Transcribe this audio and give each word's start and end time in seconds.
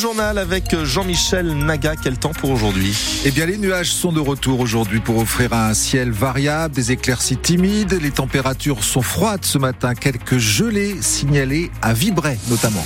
journal 0.00 0.38
avec 0.38 0.74
Jean-Michel 0.82 1.46
Naga. 1.58 1.94
Quel 1.94 2.16
temps 2.18 2.32
pour 2.32 2.50
aujourd'hui 2.50 2.96
Eh 3.26 3.30
bien, 3.30 3.44
les 3.44 3.58
nuages 3.58 3.92
sont 3.92 4.12
de 4.12 4.20
retour 4.20 4.60
aujourd'hui 4.60 4.98
pour 4.98 5.18
offrir 5.18 5.52
un 5.52 5.74
ciel 5.74 6.10
variable, 6.10 6.74
des 6.74 6.90
éclaircies 6.90 7.36
timides. 7.36 7.98
Les 8.00 8.10
températures 8.10 8.82
sont 8.82 9.02
froides 9.02 9.44
ce 9.44 9.58
matin. 9.58 9.94
Quelques 9.94 10.38
gelées 10.38 10.96
signalées 11.02 11.70
à 11.82 11.92
Vibray 11.92 12.38
notamment. 12.48 12.84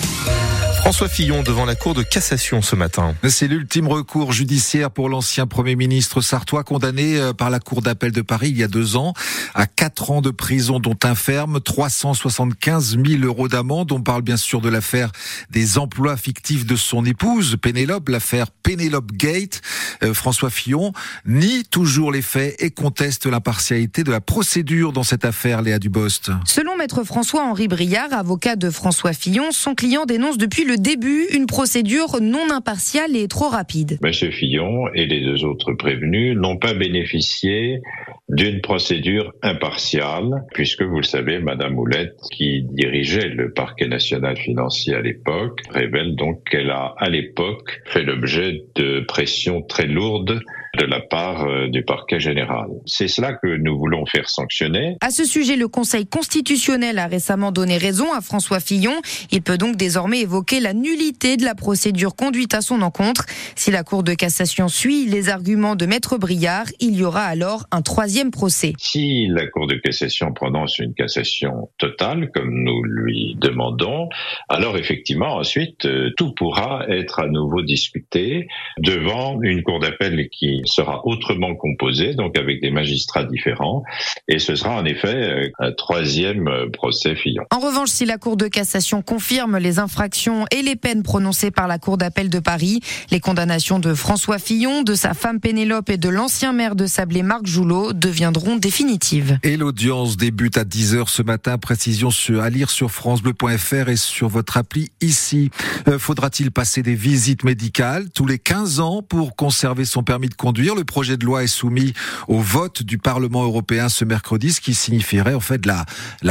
François 0.84 1.08
Fillon 1.08 1.42
devant 1.42 1.64
la 1.64 1.74
Cour 1.74 1.94
de 1.94 2.02
cassation 2.02 2.60
ce 2.60 2.76
matin. 2.76 3.14
C'est 3.26 3.48
l'ultime 3.48 3.88
recours 3.88 4.32
judiciaire 4.32 4.90
pour 4.90 5.08
l'ancien 5.08 5.46
Premier 5.46 5.76
ministre 5.76 6.20
sartois 6.20 6.62
condamné 6.62 7.18
euh, 7.18 7.32
par 7.32 7.48
la 7.48 7.58
Cour 7.58 7.80
d'appel 7.80 8.12
de 8.12 8.20
Paris 8.20 8.50
il 8.50 8.58
y 8.58 8.62
a 8.62 8.68
deux 8.68 8.94
ans 8.94 9.14
à 9.54 9.66
quatre 9.66 10.10
ans 10.10 10.20
de 10.20 10.30
prison 10.30 10.80
dont 10.80 10.98
un 11.04 11.14
ferme, 11.14 11.58
375 11.58 12.98
000 13.02 13.22
euros 13.22 13.48
d'amende. 13.48 13.92
On 13.92 14.02
parle 14.02 14.20
bien 14.20 14.36
sûr 14.36 14.60
de 14.60 14.68
l'affaire 14.68 15.10
des 15.48 15.78
emplois 15.78 16.18
fictifs 16.18 16.66
de 16.66 16.76
son 16.76 17.06
épouse, 17.06 17.56
Pénélope, 17.56 18.10
l'affaire 18.10 18.50
Pénélope 18.50 19.10
Gate. 19.12 19.62
Euh, 20.02 20.12
François 20.12 20.50
Fillon 20.50 20.92
nie 21.24 21.64
toujours 21.64 22.12
les 22.12 22.20
faits 22.20 22.56
et 22.58 22.70
conteste 22.70 23.24
l'impartialité 23.24 24.04
de 24.04 24.10
la 24.10 24.20
procédure 24.20 24.92
dans 24.92 25.02
cette 25.02 25.24
affaire, 25.24 25.62
Léa 25.62 25.78
Dubost. 25.78 26.30
Selon 26.44 26.76
maître 26.76 27.04
François-Henri 27.04 27.68
Briard, 27.68 28.12
avocat 28.12 28.56
de 28.56 28.68
François 28.68 29.14
Fillon, 29.14 29.50
son 29.50 29.74
client 29.74 30.04
dénonce 30.04 30.36
depuis 30.36 30.66
le 30.66 30.73
début 30.76 31.26
une 31.32 31.46
procédure 31.46 32.20
non 32.20 32.50
impartiale 32.50 33.16
et 33.16 33.28
trop 33.28 33.48
rapide. 33.48 33.98
Monsieur 34.02 34.30
Fillon 34.30 34.88
et 34.94 35.06
les 35.06 35.20
deux 35.20 35.44
autres 35.44 35.72
prévenus 35.72 36.36
n'ont 36.36 36.56
pas 36.56 36.74
bénéficié 36.74 37.80
d'une 38.28 38.60
procédure 38.60 39.32
impartiale, 39.42 40.44
puisque 40.54 40.82
vous 40.82 40.96
le 40.96 41.04
savez, 41.04 41.38
Madame 41.38 41.74
Moulette, 41.74 42.16
qui 42.32 42.62
dirigeait 42.62 43.28
le 43.28 43.52
parquet 43.52 43.86
national 43.86 44.36
financier 44.36 44.94
à 44.94 45.02
l'époque, 45.02 45.60
révèle 45.70 46.16
donc 46.16 46.42
qu'elle 46.50 46.70
a 46.70 46.94
à 46.98 47.08
l'époque 47.08 47.82
fait 47.86 48.02
l'objet 48.02 48.64
de 48.74 49.00
pressions 49.00 49.62
très 49.62 49.86
lourdes 49.86 50.40
de 50.76 50.84
la 50.84 51.00
part 51.00 51.44
euh, 51.44 51.68
du 51.68 51.84
parquet 51.84 52.20
général. 52.20 52.66
C'est 52.86 53.08
cela 53.08 53.34
que 53.34 53.46
nous 53.46 53.78
voulons 53.78 54.06
faire 54.06 54.28
sanctionner. 54.28 54.96
À 55.00 55.10
ce 55.10 55.24
sujet, 55.24 55.56
le 55.56 55.68
Conseil 55.68 56.06
constitutionnel 56.06 56.98
a 56.98 57.06
récemment 57.06 57.52
donné 57.52 57.78
raison 57.78 58.12
à 58.12 58.20
François 58.20 58.60
Fillon. 58.60 58.94
Il 59.30 59.42
peut 59.42 59.58
donc 59.58 59.76
désormais 59.76 60.20
évoquer 60.20 60.60
la 60.60 60.72
nullité 60.72 61.36
de 61.36 61.44
la 61.44 61.54
procédure 61.54 62.14
conduite 62.16 62.54
à 62.54 62.60
son 62.60 62.82
encontre. 62.82 63.26
Si 63.56 63.70
la 63.70 63.84
Cour 63.84 64.02
de 64.02 64.14
cassation 64.14 64.68
suit 64.68 65.06
les 65.06 65.28
arguments 65.28 65.76
de 65.76 65.86
Maître 65.86 66.18
Briard, 66.18 66.66
il 66.80 66.96
y 66.96 67.04
aura 67.04 67.24
alors 67.24 67.64
un 67.70 67.82
troisième 67.82 68.30
procès. 68.30 68.72
Si 68.78 69.26
la 69.28 69.46
Cour 69.46 69.66
de 69.66 69.76
cassation 69.76 70.32
prononce 70.32 70.78
une 70.78 70.94
cassation 70.94 71.70
totale, 71.78 72.30
comme 72.32 72.62
nous 72.64 72.82
lui 72.82 73.36
demandons, 73.40 74.08
alors 74.48 74.76
effectivement, 74.76 75.36
ensuite, 75.36 75.86
euh, 75.86 76.10
tout 76.16 76.32
pourra 76.34 76.86
être 76.88 77.20
à 77.20 77.26
nouveau 77.26 77.62
discuté 77.62 78.48
devant 78.78 79.40
une 79.42 79.62
Cour 79.62 79.80
d'appel 79.80 80.28
qui 80.30 80.62
sera 80.66 81.06
autrement 81.06 81.54
composé, 81.54 82.14
donc 82.14 82.36
avec 82.38 82.60
des 82.60 82.70
magistrats 82.70 83.24
différents, 83.24 83.82
et 84.28 84.38
ce 84.38 84.56
sera 84.56 84.76
en 84.76 84.84
effet 84.84 85.14
euh, 85.14 85.48
un 85.58 85.72
troisième 85.72 86.48
euh, 86.48 86.68
procès 86.70 87.14
Fillon. 87.14 87.44
En 87.50 87.58
revanche, 87.58 87.90
si 87.90 88.04
la 88.04 88.18
Cour 88.18 88.36
de 88.36 88.48
cassation 88.48 89.02
confirme 89.02 89.58
les 89.58 89.78
infractions 89.78 90.46
et 90.50 90.62
les 90.62 90.76
peines 90.76 91.02
prononcées 91.02 91.50
par 91.50 91.68
la 91.68 91.78
Cour 91.78 91.98
d'appel 91.98 92.30
de 92.30 92.38
Paris, 92.38 92.80
les 93.10 93.20
condamnations 93.20 93.78
de 93.78 93.94
François 93.94 94.38
Fillon, 94.38 94.82
de 94.82 94.94
sa 94.94 95.14
femme 95.14 95.40
Pénélope 95.40 95.90
et 95.90 95.98
de 95.98 96.08
l'ancien 96.08 96.52
maire 96.52 96.76
de 96.76 96.86
Sablé, 96.86 97.22
Marc 97.22 97.46
Joulot, 97.46 97.92
deviendront 97.92 98.56
définitives. 98.56 99.38
Et 99.42 99.56
l'audience 99.56 100.16
débute 100.16 100.56
à 100.56 100.64
10h 100.64 101.08
ce 101.08 101.22
matin. 101.22 101.58
Précision 101.58 102.10
à 102.40 102.50
lire 102.50 102.70
sur 102.70 102.90
francebleu.fr 102.90 103.88
et 103.88 103.96
sur 103.96 104.28
votre 104.28 104.56
appli 104.56 104.90
ici. 105.00 105.50
Euh, 105.88 105.98
faudra-t-il 105.98 106.50
passer 106.50 106.82
des 106.82 106.94
visites 106.94 107.44
médicales 107.44 108.10
tous 108.10 108.26
les 108.26 108.38
15 108.38 108.80
ans 108.80 109.02
pour 109.02 109.36
conserver 109.36 109.84
son 109.84 110.02
permis 110.02 110.28
de 110.28 110.34
conduire 110.34 110.53
le 110.62 110.84
projet 110.84 111.16
de 111.16 111.24
loi 111.24 111.42
est 111.42 111.48
soumis 111.48 111.92
au 112.28 112.38
vote 112.40 112.82
du 112.82 112.98
Parlement 112.98 113.44
européen 113.44 113.88
ce 113.88 114.04
mercredi, 114.04 114.52
ce 114.52 114.60
qui 114.60 114.74
signifierait 114.74 115.34
en 115.34 115.40
fait 115.40 115.66
la, 115.66 115.84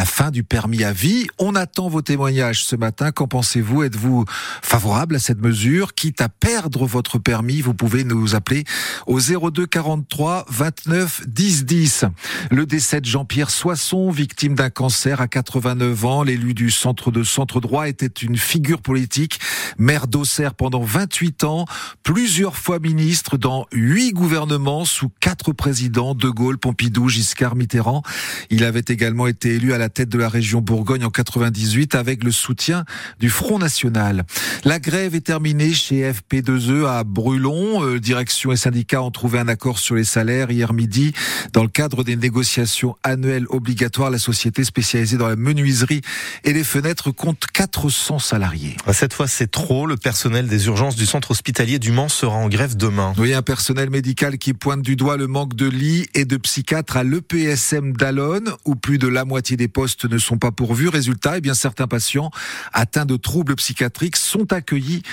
fin 0.06 0.32
du 0.32 0.44
permis 0.44 0.84
à 0.84 0.92
vie. 0.92 1.28
On 1.40 1.56
attend 1.56 1.90
vos 1.90 2.02
témoignages 2.02 2.64
ce 2.64 2.76
matin. 2.76 3.12
Qu'en 3.12 3.28
pensez-vous? 3.28 3.84
Êtes-vous 3.84 4.26
favorable 4.62 5.16
à 5.16 5.20
cette 5.20 5.42
mesure? 5.42 5.94
Quitte 5.94 6.22
à 6.22 6.30
perdre 6.30 6.86
votre 6.86 7.20
permis, 7.20 7.62
vous 7.62 7.74
pouvez 7.74 8.04
nous 8.04 8.36
appeler 8.36 8.64
au 9.08 9.20
02 9.20 9.66
43 9.66 10.46
29 10.50 11.28
10 11.28 11.66
10. 11.66 12.06
Le 12.52 12.66
décès 12.66 13.02
de 13.02 13.06
Jean-Pierre 13.06 13.50
Soisson, 13.50 14.10
victime 14.10 14.56
d'un 14.56 14.70
cancer 14.70 15.22
à 15.22 15.28
89 15.28 16.06
ans, 16.06 16.24
l'élu 16.24 16.54
du 16.54 16.72
centre 16.72 17.12
de 17.12 17.24
centre 17.24 17.60
droit 17.60 17.88
était 17.88 18.08
une 18.08 18.38
figure 18.38 18.82
politique, 18.82 19.40
maire 19.78 20.08
d'Auxerre 20.08 20.54
pendant 20.54 20.82
28 20.82 21.44
ans, 21.44 21.66
plusieurs 22.04 22.56
fois 22.56 22.80
ministre 22.80 23.38
dans 23.38 23.68
huit 23.72 24.13
gouvernement 24.14 24.86
sous 24.86 25.10
quatre 25.20 25.52
présidents, 25.52 26.16
De 26.16 26.30
Gaulle, 26.30 26.58
Pompidou, 26.58 27.10
Giscard, 27.10 27.56
Mitterrand. 27.56 28.04
Il 28.50 28.64
avait 28.64 28.84
également 28.88 29.28
été 29.28 29.56
élu 29.56 29.74
à 29.74 29.78
la 29.78 29.90
tête 29.90 30.10
de 30.10 30.18
la 30.18 30.30
région 30.30 30.62
Bourgogne 30.62 31.04
en 31.04 31.10
98 31.10 31.96
avec 31.96 32.24
le 32.24 32.32
soutien 32.32 32.86
du 33.20 33.30
Front 33.30 33.60
National. 33.60 34.24
La 34.64 34.80
grève 34.80 35.16
est 35.16 35.26
terminée 35.26 35.74
chez 35.74 36.12
FP2E 36.12 36.86
à 36.86 37.04
Brulon. 37.04 37.84
Euh, 37.84 38.00
direction 38.00 38.52
et 38.52 38.58
syndicats 38.58 39.02
ont 39.02 39.12
trouvé 39.12 39.40
un 39.40 39.48
accord 39.48 39.80
sur 39.80 39.96
les 39.96 40.04
salaires 40.04 40.52
hier 40.52 40.72
midi. 40.74 41.14
Dans 41.52 41.64
le 41.64 41.70
cadre 41.70 42.04
des 42.04 42.16
négociations 42.16 42.96
annuelles 43.04 43.48
obligatoires, 43.50 44.12
la 44.12 44.20
société 44.20 44.64
spécialisée 44.64 45.18
dans 45.18 45.28
la 45.28 45.36
menuiserie 45.36 46.02
et 46.44 46.54
les 46.54 46.64
fenêtres 46.64 47.12
compte 47.12 47.46
400 47.52 48.20
salariés. 48.20 48.78
Cette 48.92 49.14
fois, 49.14 49.28
c'est 49.28 49.50
trop. 49.50 49.88
Le 49.88 49.98
personnel 49.98 50.48
des 50.48 50.68
urgences 50.68 50.96
du 50.96 51.06
centre 51.06 51.32
hospitalier 51.32 51.80
du 51.80 51.92
Mans 51.92 52.10
sera 52.10 52.36
en 52.36 52.48
grève 52.48 52.78
demain. 52.78 53.14
Oui, 53.18 53.34
un 53.34 53.42
personnel 53.42 53.90
médical 53.90 54.03
qui 54.40 54.54
pointe 54.54 54.82
du 54.82 54.96
doigt 54.96 55.18
le 55.18 55.28
manque 55.28 55.56
de 55.56 55.68
lits 55.68 56.08
et 56.14 56.26
de 56.26 56.36
psychiatres 56.38 56.98
à 56.98 57.04
l'EPSM 57.04 57.94
d'Alonne, 57.94 58.52
où 58.66 58.76
plus 58.76 58.98
de 58.98 59.08
la 59.08 59.24
moitié 59.24 59.56
des 59.56 59.68
postes 59.68 60.06
ne 60.06 60.18
sont 60.18 60.38
pas 60.38 60.52
pourvus. 60.52 60.90
Résultat, 60.90 61.38
eh 61.38 61.42
bien, 61.42 61.54
certains 61.54 61.88
patients 61.88 62.30
atteints 62.74 63.06
de 63.06 63.16
troubles 63.16 63.56
psychiatriques 63.56 64.18
sont 64.18 64.52
accueillis 64.52 65.04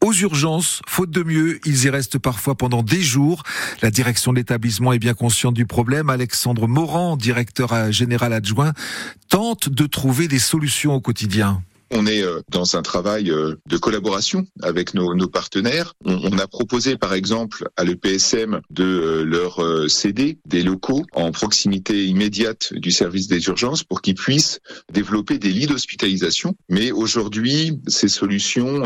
aux 0.00 0.12
urgences. 0.12 0.82
Faute 0.88 1.10
de 1.10 1.22
mieux, 1.22 1.60
ils 1.64 1.84
y 1.84 1.90
restent 1.90 2.18
parfois 2.18 2.56
pendant 2.56 2.82
des 2.82 3.00
jours. 3.00 3.44
La 3.80 3.90
direction 3.90 4.32
de 4.32 4.38
l'établissement 4.38 4.92
est 4.92 4.98
bien 4.98 5.14
consciente 5.14 5.54
du 5.54 5.64
problème. 5.64 6.10
Alexandre 6.10 6.66
Morand, 6.66 7.16
directeur 7.16 7.92
général 7.92 8.32
adjoint, 8.32 8.72
tente 9.28 9.68
de 9.68 9.86
trouver 9.86 10.26
des 10.26 10.40
solutions 10.40 10.94
au 10.94 11.00
quotidien. 11.00 11.62
On 11.94 12.06
est 12.06 12.22
euh, 12.22 12.40
dans 12.50 12.76
un 12.76 12.82
travail 12.82 13.30
euh, 13.30 13.56
de 13.68 13.76
collaboration 13.76 14.46
avec 14.62 14.94
nos, 14.94 15.14
partenaires. 15.28 15.92
On, 16.06 16.38
a 16.38 16.46
proposé 16.46 16.96
par 16.96 17.12
exemple 17.12 17.68
à 17.76 17.84
l'EPSM 17.84 18.62
de 18.70 18.84
euh, 18.84 19.24
leur 19.24 19.60
céder 19.90 20.38
des 20.46 20.62
locaux 20.62 21.04
en 21.12 21.32
proximité 21.32 22.06
immédiate 22.06 22.72
du 22.72 22.90
service 22.90 23.28
des 23.28 23.44
urgences 23.44 23.84
pour 23.84 24.00
qu'ils 24.00 24.14
puissent 24.14 24.60
développer 24.90 25.38
des 25.38 25.50
lits 25.50 25.66
d'hospitalisation. 25.66 26.54
Mais 26.70 26.92
aujourd'hui, 26.92 27.78
ces 27.86 28.08
solutions 28.08 28.82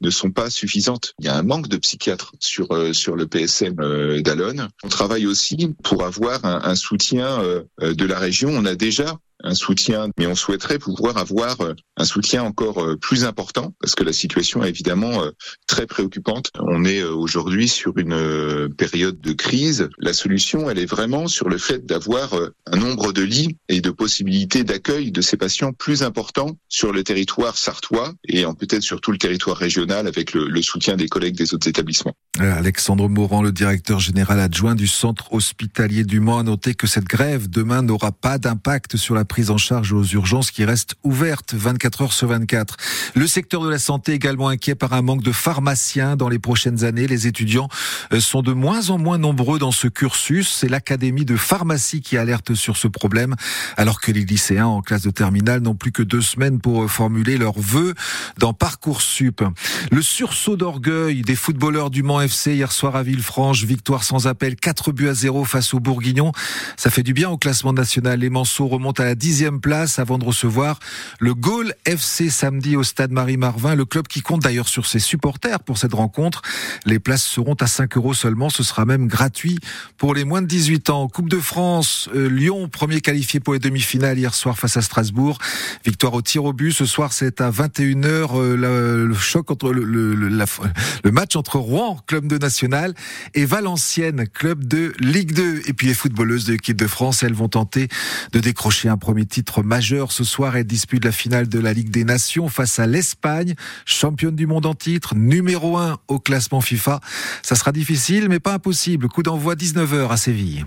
ne 0.00 0.10
sont 0.10 0.30
pas 0.30 0.50
suffisantes. 0.50 1.14
Il 1.18 1.26
y 1.26 1.28
a 1.28 1.36
un 1.36 1.42
manque 1.42 1.68
de 1.68 1.76
psychiatres 1.78 2.34
sur 2.40 2.68
sur 2.94 3.16
le 3.16 3.26
PSM 3.26 4.20
d'Alonne. 4.22 4.68
On 4.82 4.88
travaille 4.88 5.26
aussi 5.26 5.74
pour 5.82 6.04
avoir 6.04 6.44
un, 6.44 6.60
un 6.64 6.74
soutien 6.74 7.42
de 7.80 8.04
la 8.04 8.18
région. 8.18 8.50
On 8.50 8.64
a 8.64 8.74
déjà 8.74 9.18
un 9.42 9.54
soutien, 9.54 10.08
mais 10.18 10.26
on 10.26 10.34
souhaiterait 10.34 10.78
pouvoir 10.78 11.16
avoir 11.16 11.60
euh, 11.60 11.74
un 11.96 12.04
soutien 12.04 12.42
encore 12.42 12.82
euh, 12.82 12.96
plus 12.96 13.24
important 13.24 13.74
parce 13.80 13.94
que 13.94 14.04
la 14.04 14.12
situation 14.12 14.62
est 14.64 14.68
évidemment 14.68 15.22
euh, 15.22 15.30
très 15.66 15.86
préoccupante. 15.86 16.50
On 16.60 16.84
est 16.84 17.02
aujourd'hui 17.02 17.68
sur 17.68 17.96
une 17.98 18.68
période 18.76 19.20
de 19.20 19.32
crise. 19.32 19.88
La 19.98 20.12
solution, 20.12 20.70
elle 20.70 20.78
est 20.78 20.86
vraiment 20.86 21.26
sur 21.26 21.48
le 21.48 21.58
fait 21.58 21.86
d'avoir 21.86 22.34
un 22.66 22.76
nombre 22.76 23.12
de 23.12 23.22
lits 23.22 23.56
et 23.68 23.80
de 23.80 23.90
possibilités 23.90 24.64
d'accueil 24.64 25.12
de 25.12 25.20
ces 25.20 25.36
patients 25.36 25.72
plus 25.72 26.02
importants 26.02 26.56
sur 26.68 26.92
le 26.92 27.02
territoire 27.02 27.56
sartois 27.56 28.12
et 28.28 28.44
peut-être 28.58 28.82
sur 28.82 29.00
tout 29.00 29.12
le 29.12 29.18
territoire 29.18 29.56
régional 29.56 30.06
avec 30.06 30.32
le, 30.32 30.48
le 30.48 30.62
soutien 30.62 30.96
des 30.96 31.08
collègues 31.08 31.36
des 31.36 31.54
autres 31.54 31.68
établissements. 31.68 32.14
Alexandre 32.38 33.08
Morand, 33.08 33.42
le 33.42 33.52
directeur 33.52 34.00
général 34.00 34.40
adjoint 34.40 34.74
du 34.74 34.86
centre 34.86 35.32
hospitalier 35.32 36.04
du 36.04 36.20
Mans, 36.20 36.38
a 36.38 36.42
noté 36.42 36.74
que 36.74 36.86
cette 36.86 37.04
grève 37.04 37.48
demain 37.48 37.82
n'aura 37.82 38.12
pas 38.12 38.38
d'impact 38.38 38.96
sur 38.96 39.14
la 39.14 39.24
prise 39.30 39.52
en 39.52 39.58
charge 39.58 39.92
aux 39.92 40.02
urgences 40.02 40.50
qui 40.50 40.64
restent 40.64 40.96
ouvertes 41.04 41.54
24 41.54 42.02
heures 42.02 42.12
sur 42.12 42.26
24. 42.26 42.76
Le 43.14 43.28
secteur 43.28 43.62
de 43.62 43.70
la 43.70 43.78
santé 43.78 44.10
est 44.12 44.16
également 44.16 44.48
inquiet 44.48 44.74
par 44.74 44.92
un 44.92 45.02
manque 45.02 45.22
de 45.22 45.30
pharmaciens 45.30 46.16
dans 46.16 46.28
les 46.28 46.40
prochaines 46.40 46.82
années. 46.82 47.06
Les 47.06 47.28
étudiants 47.28 47.68
euh, 48.12 48.18
sont 48.18 48.42
de 48.42 48.52
moins 48.52 48.90
en 48.90 48.98
moins 48.98 49.18
nombreux 49.18 49.60
dans 49.60 49.70
ce 49.70 49.86
cursus. 49.86 50.52
C'est 50.52 50.68
l'académie 50.68 51.24
de 51.24 51.36
pharmacie 51.36 52.00
qui 52.00 52.16
alerte 52.16 52.54
sur 52.54 52.76
ce 52.76 52.88
problème, 52.88 53.36
alors 53.76 54.00
que 54.00 54.10
les 54.10 54.24
lycéens 54.24 54.66
en 54.66 54.82
classe 54.82 55.02
de 55.02 55.10
terminale 55.10 55.60
n'ont 55.60 55.76
plus 55.76 55.92
que 55.92 56.02
deux 56.02 56.22
semaines 56.22 56.60
pour 56.60 56.82
euh, 56.82 56.88
formuler 56.88 57.38
leurs 57.38 57.58
vœux 57.58 57.94
dans 58.38 58.52
Parcoursup. 58.52 59.44
Le 59.92 60.02
sursaut 60.02 60.56
d'orgueil 60.56 61.22
des 61.22 61.36
footballeurs 61.36 61.90
du 61.90 62.02
Mans 62.02 62.20
FC 62.20 62.54
hier 62.54 62.72
soir 62.72 62.96
à 62.96 63.04
Villefranche, 63.04 63.62
victoire 63.62 64.02
sans 64.02 64.26
appel, 64.26 64.56
4 64.56 64.90
buts 64.90 65.08
à 65.08 65.14
0 65.14 65.44
face 65.44 65.72
aux 65.72 65.78
Bourguignons. 65.78 66.32
Ça 66.76 66.90
fait 66.90 67.04
du 67.04 67.14
bien 67.14 67.30
au 67.30 67.38
classement 67.38 67.72
national. 67.72 68.18
Les 68.18 68.30
Manceaux 68.30 68.66
remontent 68.66 69.00
à 69.00 69.06
la 69.06 69.14
dixième 69.20 69.60
place 69.60 69.98
avant 69.98 70.18
de 70.18 70.24
recevoir 70.24 70.80
le 71.20 71.34
Gaulle 71.34 71.74
FC 71.84 72.30
samedi 72.30 72.74
au 72.74 72.82
stade 72.82 73.12
Marie-Marvin, 73.12 73.74
le 73.74 73.84
club 73.84 74.08
qui 74.08 74.22
compte 74.22 74.42
d'ailleurs 74.42 74.66
sur 74.66 74.86
ses 74.86 74.98
supporters 74.98 75.60
pour 75.60 75.76
cette 75.76 75.92
rencontre. 75.92 76.40
Les 76.86 76.98
places 76.98 77.22
seront 77.22 77.54
à 77.60 77.66
5 77.66 77.98
euros 77.98 78.14
seulement, 78.14 78.48
ce 78.48 78.62
sera 78.62 78.86
même 78.86 79.06
gratuit 79.06 79.58
pour 79.98 80.14
les 80.14 80.24
moins 80.24 80.40
de 80.40 80.46
18 80.46 80.90
ans. 80.90 81.06
Coupe 81.06 81.28
de 81.28 81.38
France, 81.38 82.08
euh, 82.14 82.30
Lyon, 82.30 82.68
premier 82.68 83.02
qualifié 83.02 83.40
pour 83.40 83.52
les 83.52 83.58
demi-finales 83.58 84.18
hier 84.18 84.34
soir 84.34 84.58
face 84.58 84.78
à 84.78 84.82
Strasbourg. 84.82 85.38
Victoire 85.84 86.14
au 86.14 86.22
tir 86.22 86.44
au 86.44 86.54
but, 86.54 86.72
ce 86.72 86.86
soir 86.86 87.12
c'est 87.12 87.42
à 87.42 87.50
21h 87.50 88.30
euh, 88.34 89.06
le, 89.06 89.14
choc 89.14 89.50
entre 89.50 89.70
le, 89.70 89.84
le, 89.84 90.14
le, 90.14 91.10
match 91.12 91.36
entre 91.36 91.58
Rouen, 91.58 91.98
club 92.06 92.26
de 92.26 92.38
national, 92.38 92.94
et 93.34 93.44
Valenciennes, 93.44 94.26
club 94.32 94.66
de 94.66 94.94
Ligue 94.98 95.32
2. 95.32 95.62
Et 95.66 95.74
puis 95.74 95.86
les 95.86 95.94
footballeuses 95.94 96.46
de 96.46 96.52
l'équipe 96.52 96.78
de 96.78 96.86
France, 96.86 97.22
elles 97.22 97.34
vont 97.34 97.48
tenter 97.48 97.88
de 98.32 98.40
décrocher 98.40 98.88
un 98.88 98.96
premier 98.96 99.09
titre 99.26 99.62
majeur 99.62 100.12
ce 100.12 100.24
soir. 100.24 100.56
Elles 100.56 100.64
disputent 100.64 101.04
la 101.04 101.12
finale 101.12 101.48
de 101.48 101.58
la 101.58 101.72
Ligue 101.72 101.90
des 101.90 102.04
Nations 102.04 102.48
face 102.48 102.78
à 102.78 102.86
l'Espagne, 102.86 103.54
championne 103.84 104.36
du 104.36 104.46
monde 104.46 104.66
en 104.66 104.74
titre, 104.74 105.14
numéro 105.14 105.76
1 105.76 105.98
au 106.08 106.18
classement 106.18 106.60
FIFA. 106.60 107.00
Ça 107.42 107.54
sera 107.54 107.72
difficile, 107.72 108.28
mais 108.28 108.40
pas 108.40 108.54
impossible. 108.54 109.08
Coup 109.08 109.22
d'envoi 109.22 109.54
19h 109.54 110.10
à 110.10 110.16
Séville. 110.16 110.64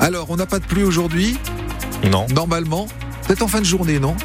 Alors, 0.00 0.30
on 0.30 0.36
n'a 0.36 0.46
pas 0.46 0.58
de 0.58 0.64
pluie 0.64 0.82
aujourd'hui? 0.84 1.38
Non. 2.10 2.26
Normalement. 2.34 2.88
Peut-être 3.26 3.42
en 3.42 3.48
fin 3.48 3.60
de 3.60 3.64
journée, 3.64 4.00
non? 4.00 4.16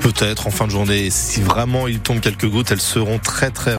Peut-être 0.00 0.46
en 0.46 0.50
fin 0.50 0.66
de 0.66 0.70
journée. 0.70 1.10
Si 1.10 1.42
vraiment 1.42 1.88
il 1.88 1.98
tombe 1.98 2.20
quelques 2.20 2.48
gouttes, 2.48 2.70
elles 2.70 2.80
seront 2.80 3.18
très 3.18 3.50
très 3.50 3.74